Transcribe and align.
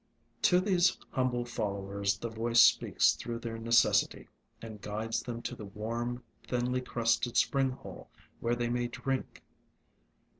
To 0.41 0.59
these 0.59 0.97
humble 1.11 1.45
followers 1.45 2.17
the 2.17 2.29
voice 2.29 2.59
speaks 2.59 3.11
through 3.13 3.37
their 3.37 3.59
necessity, 3.59 4.29
and 4.59 4.81
guides 4.81 5.21
them 5.21 5.43
to 5.43 5.55
the 5.55 5.65
warm, 5.67 6.23
thinly 6.47 6.81
crusted 6.81 7.37
spring 7.37 7.69
hole 7.69 8.09
where 8.39 8.55
they 8.55 8.67
may 8.71 8.87
drink. 8.87 9.43